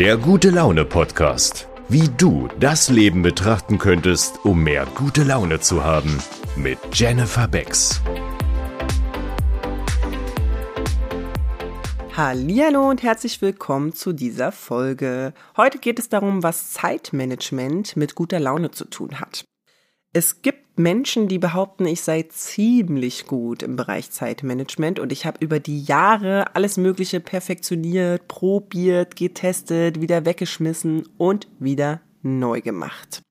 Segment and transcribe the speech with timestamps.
[0.00, 1.68] Der gute Laune Podcast.
[1.90, 6.22] Wie du das Leben betrachten könntest, um mehr gute Laune zu haben.
[6.56, 8.00] Mit Jennifer Becks.
[12.16, 15.34] Hallo und herzlich willkommen zu dieser Folge.
[15.58, 19.44] Heute geht es darum, was Zeitmanagement mit guter Laune zu tun hat.
[20.14, 25.38] Es gibt Menschen, die behaupten, ich sei ziemlich gut im Bereich Zeitmanagement und ich habe
[25.44, 33.22] über die Jahre alles Mögliche perfektioniert, probiert, getestet, wieder weggeschmissen und wieder neu gemacht.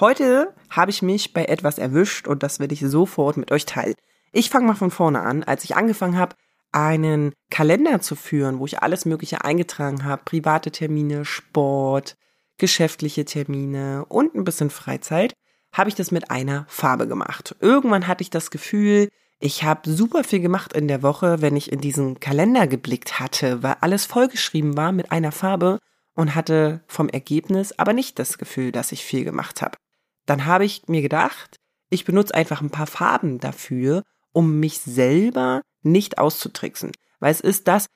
[0.00, 3.94] Heute habe ich mich bei etwas erwischt und das werde ich sofort mit euch teilen.
[4.32, 5.44] Ich fange mal von vorne an.
[5.44, 6.34] Als ich angefangen habe,
[6.72, 12.16] einen Kalender zu führen, wo ich alles Mögliche eingetragen habe, private Termine, Sport,
[12.58, 15.34] geschäftliche Termine und ein bisschen Freizeit,
[15.74, 17.54] habe ich das mit einer Farbe gemacht.
[17.60, 19.08] Irgendwann hatte ich das Gefühl,
[19.40, 23.62] ich habe super viel gemacht in der Woche, wenn ich in diesen Kalender geblickt hatte,
[23.62, 25.80] weil alles vollgeschrieben war mit einer Farbe
[26.14, 29.76] und hatte vom Ergebnis aber nicht das Gefühl, dass ich viel gemacht habe.
[30.26, 31.56] Dann habe ich mir gedacht,
[31.90, 36.92] ich benutze einfach ein paar Farben dafür, um mich selber nicht auszutricksen.
[37.18, 37.86] Weil es ist das,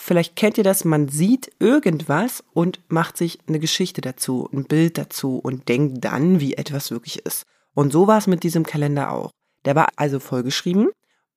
[0.00, 4.96] Vielleicht kennt ihr das, man sieht irgendwas und macht sich eine Geschichte dazu, ein Bild
[4.96, 7.44] dazu und denkt dann, wie etwas wirklich ist.
[7.74, 9.30] Und so war es mit diesem Kalender auch.
[9.64, 10.88] Der war also vollgeschrieben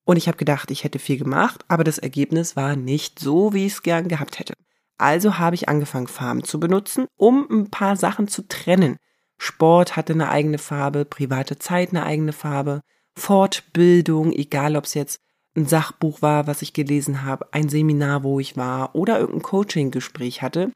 [0.05, 3.65] und ich habe gedacht, ich hätte viel gemacht, aber das Ergebnis war nicht so, wie
[3.65, 4.53] ich es gern gehabt hätte.
[4.97, 8.97] Also habe ich angefangen, Farben zu benutzen, um ein paar Sachen zu trennen.
[9.37, 12.81] Sport hatte eine eigene Farbe, private Zeit eine eigene Farbe,
[13.17, 15.19] Fortbildung, egal ob es jetzt
[15.55, 20.41] ein Sachbuch war, was ich gelesen habe, ein Seminar, wo ich war oder irgendein Coaching-Gespräch
[20.41, 20.71] hatte.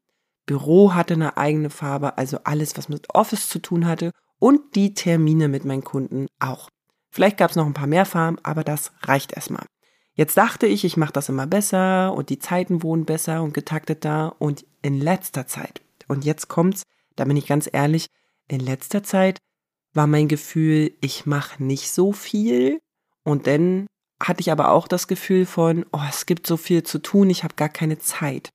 [0.46, 4.94] Büro hatte eine eigene Farbe, also alles, was mit Office zu tun hatte und die
[4.94, 6.70] Termine mit meinen Kunden auch.
[7.10, 9.66] Vielleicht gab es noch ein paar mehr Farben, aber das reicht erstmal.
[10.14, 14.36] Jetzt dachte ich, ich mache das immer besser und die Zeiten wohnen besser und getakteter
[14.40, 16.84] und in letzter Zeit, und jetzt kommt's,
[17.16, 18.08] da bin ich ganz ehrlich,
[18.48, 19.40] in letzter Zeit
[19.94, 22.80] war mein Gefühl, ich mache nicht so viel
[23.24, 23.88] und dann
[24.20, 27.44] hatte ich aber auch das Gefühl von, oh, es gibt so viel zu tun, ich
[27.44, 28.50] habe gar keine Zeit.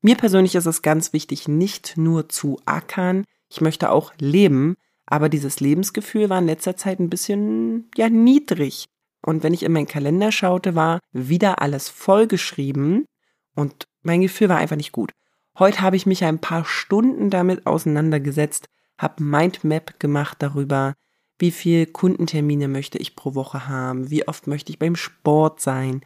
[0.00, 5.28] Mir persönlich ist es ganz wichtig, nicht nur zu ackern, ich möchte auch leben, aber
[5.28, 8.86] dieses Lebensgefühl war in letzter Zeit ein bisschen, ja, niedrig.
[9.24, 13.04] Und wenn ich in meinen Kalender schaute, war wieder alles vollgeschrieben
[13.54, 15.12] und mein Gefühl war einfach nicht gut.
[15.58, 18.66] Heute habe ich mich ein paar Stunden damit auseinandergesetzt,
[18.98, 20.94] habe Mindmap gemacht darüber,
[21.38, 26.02] wie viel Kundentermine möchte ich pro Woche haben, wie oft möchte ich beim Sport sein,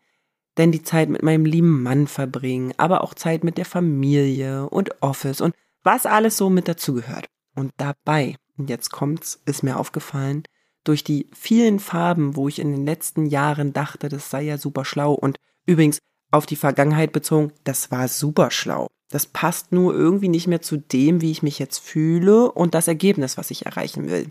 [0.56, 5.02] denn die Zeit mit meinem lieben Mann verbringen, aber auch Zeit mit der Familie und
[5.02, 7.26] Office und was alles so mit dazugehört.
[7.54, 10.44] Und dabei, und jetzt kommt's, ist mir aufgefallen,
[10.84, 14.84] durch die vielen Farben, wo ich in den letzten Jahren dachte, das sei ja super
[14.84, 15.98] schlau und übrigens
[16.30, 18.88] auf die Vergangenheit bezogen, das war super schlau.
[19.10, 22.88] Das passt nur irgendwie nicht mehr zu dem, wie ich mich jetzt fühle und das
[22.88, 24.28] Ergebnis, was ich erreichen will.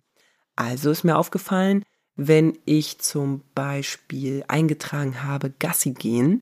[0.56, 1.84] Also ist mir aufgefallen,
[2.16, 6.42] wenn ich zum Beispiel eingetragen habe, Gassi gehen,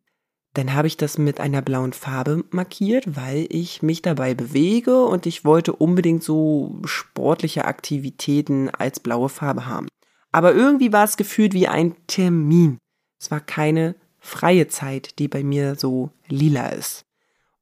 [0.53, 5.25] dann habe ich das mit einer blauen Farbe markiert, weil ich mich dabei bewege und
[5.25, 9.88] ich wollte unbedingt so sportliche Aktivitäten als blaue Farbe haben.
[10.31, 12.78] Aber irgendwie war es gefühlt wie ein Termin.
[13.19, 17.03] Es war keine freie Zeit, die bei mir so lila ist.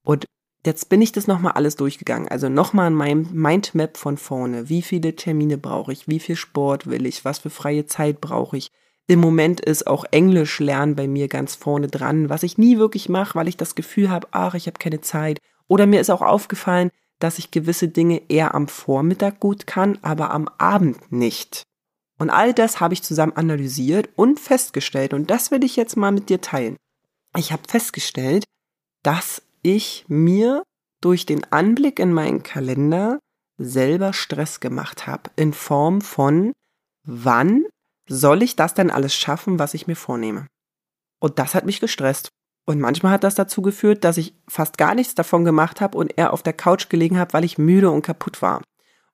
[0.03, 0.25] Und
[0.63, 2.27] Jetzt bin ich das nochmal alles durchgegangen.
[2.27, 4.69] Also nochmal in meinem Mindmap von vorne.
[4.69, 6.07] Wie viele Termine brauche ich?
[6.07, 7.25] Wie viel Sport will ich?
[7.25, 8.69] Was für freie Zeit brauche ich?
[9.07, 13.09] Im Moment ist auch Englisch lernen bei mir ganz vorne dran, was ich nie wirklich
[13.09, 15.39] mache, weil ich das Gefühl habe, ach, ich habe keine Zeit.
[15.67, 20.31] Oder mir ist auch aufgefallen, dass ich gewisse Dinge eher am Vormittag gut kann, aber
[20.31, 21.63] am Abend nicht.
[22.19, 26.11] Und all das habe ich zusammen analysiert und festgestellt, und das will ich jetzt mal
[26.11, 26.77] mit dir teilen.
[27.35, 28.43] Ich habe festgestellt,
[29.03, 30.63] dass ich mir
[31.01, 33.19] durch den Anblick in meinen Kalender
[33.57, 36.53] selber Stress gemacht habe in Form von
[37.03, 37.65] wann
[38.07, 40.47] soll ich das denn alles schaffen, was ich mir vornehme?
[41.19, 42.29] Und das hat mich gestresst.
[42.65, 46.13] Und manchmal hat das dazu geführt, dass ich fast gar nichts davon gemacht habe und
[46.17, 48.61] eher auf der Couch gelegen habe, weil ich müde und kaputt war.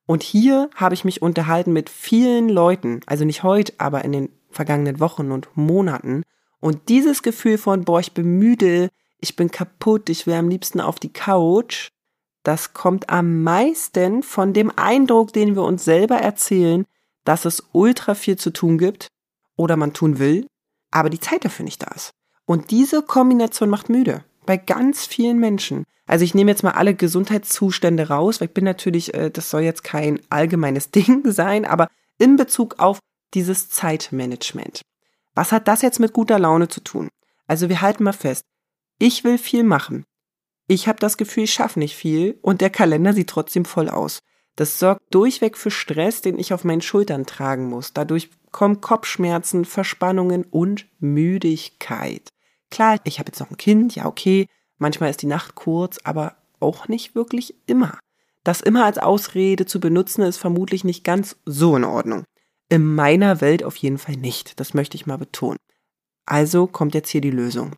[0.06, 4.30] Und hier habe ich mich unterhalten mit vielen Leuten, also nicht heute, aber in den
[4.50, 6.24] vergangenen Wochen und Monaten.
[6.60, 10.82] Und dieses Gefühl von, boah, ich bin müde, ich bin kaputt, ich will am liebsten
[10.82, 11.90] auf die Couch,
[12.44, 16.86] das kommt am meisten von dem Eindruck, den wir uns selber erzählen,
[17.26, 19.08] dass es ultra viel zu tun gibt
[19.58, 20.48] oder man tun will,
[20.92, 22.12] aber die Zeit dafür nicht da ist.
[22.46, 25.84] Und diese Kombination macht müde bei ganz vielen Menschen.
[26.06, 29.62] Also ich nehme jetzt mal alle Gesundheitszustände raus, weil ich bin natürlich, äh, das soll
[29.62, 33.00] jetzt kein allgemeines Ding sein, aber in Bezug auf
[33.34, 34.82] dieses Zeitmanagement.
[35.36, 37.10] Was hat das jetzt mit guter Laune zu tun?
[37.46, 38.44] Also wir halten mal fest,
[39.00, 40.04] ich will viel machen.
[40.68, 44.20] Ich habe das Gefühl, ich schaffe nicht viel und der Kalender sieht trotzdem voll aus.
[44.56, 47.94] Das sorgt durchweg für Stress, den ich auf meinen Schultern tragen muss.
[47.94, 52.30] Dadurch kommen Kopfschmerzen, Verspannungen und Müdigkeit.
[52.70, 54.48] Klar, ich habe jetzt noch ein Kind, ja okay,
[54.78, 58.00] manchmal ist die Nacht kurz, aber auch nicht wirklich immer.
[58.44, 62.24] Das immer als Ausrede zu benutzen, ist vermutlich nicht ganz so in Ordnung.
[62.70, 65.60] In meiner Welt auf jeden Fall nicht, das möchte ich mal betonen.
[66.26, 67.76] Also kommt jetzt hier die Lösung.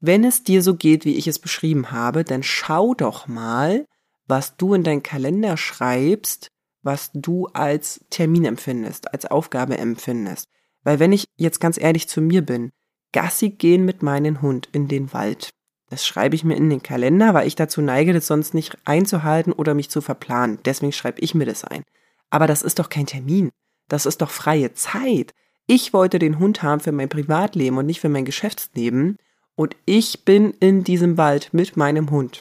[0.00, 3.86] Wenn es dir so geht, wie ich es beschrieben habe, dann schau doch mal,
[4.26, 6.48] was du in deinen Kalender schreibst,
[6.82, 10.48] was du als Termin empfindest, als Aufgabe empfindest.
[10.84, 12.70] Weil wenn ich jetzt ganz ehrlich zu mir bin,
[13.12, 15.50] Gassi gehen mit meinem Hund in den Wald.
[15.88, 19.52] Das schreibe ich mir in den Kalender, weil ich dazu neige, das sonst nicht einzuhalten
[19.52, 20.58] oder mich zu verplanen.
[20.64, 21.82] Deswegen schreibe ich mir das ein.
[22.28, 23.50] Aber das ist doch kein Termin.
[23.88, 25.32] Das ist doch freie Zeit.
[25.66, 29.16] Ich wollte den Hund haben für mein Privatleben und nicht für mein Geschäftsleben.
[29.56, 32.38] Und ich bin in diesem Wald mit meinem Hund.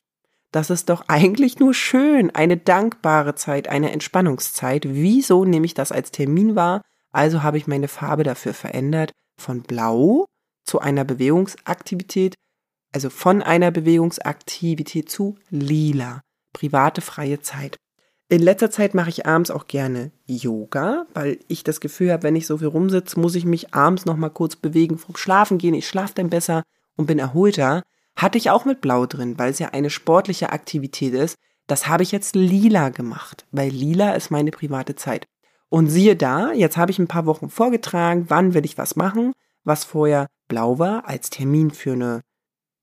[0.51, 4.85] Das ist doch eigentlich nur schön, eine dankbare Zeit, eine Entspannungszeit.
[4.87, 6.81] Wieso nehme ich das als Termin wahr?
[7.11, 10.25] Also habe ich meine Farbe dafür verändert von blau
[10.65, 12.35] zu einer Bewegungsaktivität
[12.95, 16.21] also von einer Bewegungsaktivität zu lila,
[16.53, 17.75] private freie Zeit.
[18.29, 22.37] In letzter Zeit mache ich abends auch gerne Yoga, weil ich das Gefühl habe, wenn
[22.37, 25.73] ich so viel rumsitze, muss ich mich abends noch mal kurz bewegen vom Schlafen gehen.
[25.73, 26.63] Ich schlafe dann besser
[26.97, 27.83] und bin erholter.
[28.15, 31.35] Hatte ich auch mit Blau drin, weil es ja eine sportliche Aktivität ist.
[31.67, 35.25] Das habe ich jetzt lila gemacht, weil lila ist meine private Zeit.
[35.69, 39.33] Und siehe da, jetzt habe ich ein paar Wochen vorgetragen, wann will ich was machen,
[39.63, 42.21] was vorher blau war als Termin für eine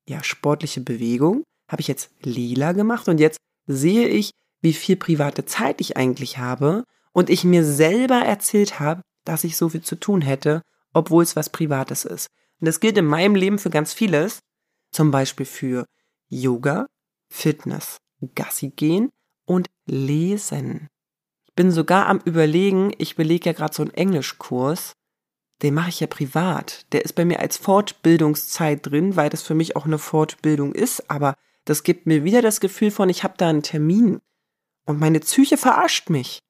[0.06, 5.44] ja, sportliche Bewegung, habe ich jetzt lila gemacht und jetzt sehe ich, wie viel private
[5.44, 9.97] Zeit ich eigentlich habe und ich mir selber erzählt habe, dass ich so viel zu
[9.97, 10.62] tun hätte,
[10.93, 12.29] obwohl es was Privates ist.
[12.62, 14.38] Und das gilt in meinem Leben für ganz vieles,
[14.91, 15.85] zum Beispiel für
[16.31, 16.87] Yoga,
[17.29, 17.99] Fitness,
[18.35, 19.11] Gassi gehen
[19.44, 20.88] und Lesen.
[21.44, 24.94] Ich bin sogar am Überlegen, ich belege ja gerade so einen Englischkurs
[25.62, 26.87] den mache ich ja privat.
[26.93, 31.09] Der ist bei mir als Fortbildungszeit drin, weil das für mich auch eine Fortbildung ist,
[31.09, 34.20] aber das gibt mir wieder das Gefühl von, ich habe da einen Termin.
[34.85, 36.41] Und meine Psyche verarscht mich.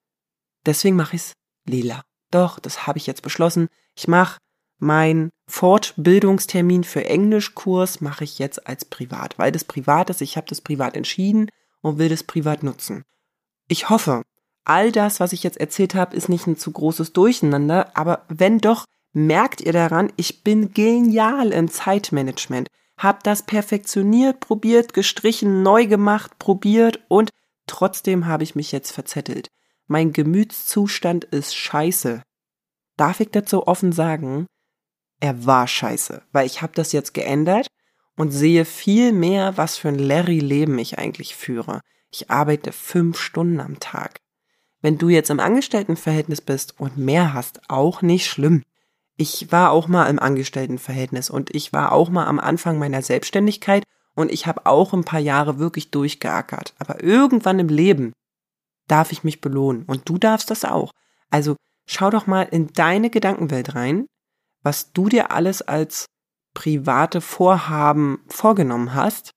[0.64, 1.32] Deswegen mache ich es
[1.66, 2.02] lila.
[2.30, 3.68] Doch, das habe ich jetzt beschlossen.
[3.94, 4.38] Ich mache
[4.82, 10.20] mein Fortbildungstermin für Englischkurs mache ich jetzt als privat, weil das privat ist.
[10.20, 11.48] Ich habe das privat entschieden
[11.82, 13.04] und will das privat nutzen.
[13.68, 14.22] Ich hoffe,
[14.64, 18.58] all das, was ich jetzt erzählt habe, ist nicht ein zu großes Durcheinander, aber wenn
[18.58, 22.66] doch, merkt ihr daran, ich bin genial im Zeitmanagement.
[22.98, 27.30] Hab das perfektioniert, probiert, gestrichen, neu gemacht, probiert und
[27.68, 29.46] trotzdem habe ich mich jetzt verzettelt.
[29.86, 32.22] Mein Gemütszustand ist scheiße.
[32.96, 34.46] Darf ich dazu offen sagen?
[35.22, 37.68] Er war scheiße, weil ich habe das jetzt geändert
[38.16, 41.80] und sehe viel mehr, was für ein Larry-Leben ich eigentlich führe.
[42.10, 44.20] Ich arbeite fünf Stunden am Tag.
[44.80, 48.62] Wenn du jetzt im Angestelltenverhältnis bist und mehr hast, auch nicht schlimm
[49.16, 53.84] ich war auch mal im Angestelltenverhältnis und ich war auch mal am Anfang meiner Selbstständigkeit
[54.14, 56.74] und ich habe auch ein paar Jahre wirklich durchgeackert.
[56.78, 58.12] Aber irgendwann im Leben
[58.88, 60.92] darf ich mich belohnen und du darfst das auch.
[61.30, 64.06] Also schau doch mal in deine Gedankenwelt rein,
[64.62, 66.06] was du dir alles als
[66.54, 69.30] private Vorhaben vorgenommen hast,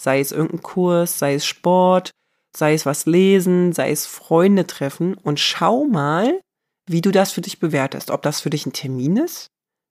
[0.00, 2.10] sei es irgendein Kurs, sei es Sport,
[2.54, 6.40] sei es was lesen, sei es Freunde treffen und schau mal,
[6.86, 8.10] wie du das für dich bewertest.
[8.10, 9.48] Ob das für dich ein Termin ist,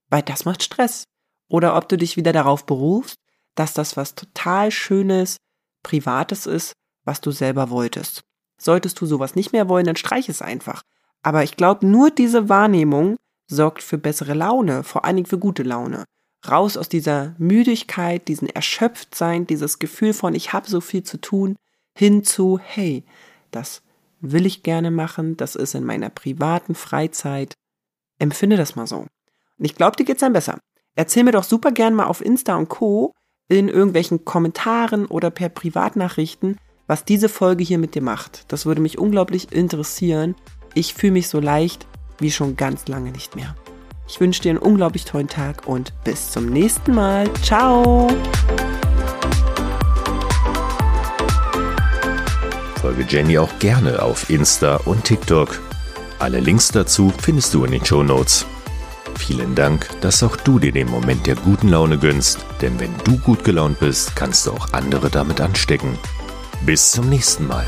[0.09, 1.03] weil das macht Stress.
[1.47, 3.17] Oder ob du dich wieder darauf berufst,
[3.55, 5.37] dass das was total Schönes,
[5.83, 6.73] Privates ist,
[7.03, 8.23] was du selber wolltest.
[8.57, 10.81] Solltest du sowas nicht mehr wollen, dann streich es einfach.
[11.21, 15.63] Aber ich glaube, nur diese Wahrnehmung sorgt für bessere Laune, vor allen Dingen für gute
[15.63, 16.05] Laune.
[16.49, 21.55] Raus aus dieser Müdigkeit, diesen Erschöpftsein, dieses Gefühl von ich habe so viel zu tun,
[21.97, 23.03] hin zu hey,
[23.51, 23.81] das
[24.21, 27.53] will ich gerne machen, das ist in meiner privaten Freizeit.
[28.19, 28.97] Empfinde das mal so.
[28.97, 30.59] Und ich glaube, dir geht's dann besser.
[30.95, 33.13] Erzähl mir doch super gern mal auf Insta und Co.
[33.49, 38.51] in irgendwelchen Kommentaren oder per Privatnachrichten, was diese Folge hier mit dir macht.
[38.51, 40.35] Das würde mich unglaublich interessieren.
[40.73, 41.87] Ich fühle mich so leicht
[42.19, 43.55] wie schon ganz lange nicht mehr.
[44.07, 47.31] Ich wünsche dir einen unglaublich tollen Tag und bis zum nächsten Mal.
[47.41, 48.07] Ciao!
[52.85, 55.59] folge Jenny auch gerne auf Insta und TikTok.
[56.19, 58.45] Alle Links dazu findest du in den Show Notes.
[59.17, 63.17] Vielen Dank, dass auch du dir den Moment der guten Laune gönnst, denn wenn du
[63.17, 65.97] gut gelaunt bist, kannst du auch andere damit anstecken.
[66.63, 67.65] Bis zum nächsten Mal.